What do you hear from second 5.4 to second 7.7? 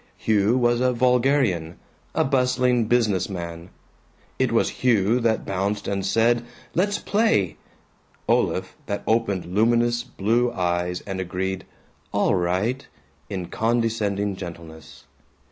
bounced and said "Let's play";